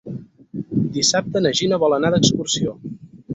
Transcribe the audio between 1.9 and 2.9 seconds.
anar d'excursió.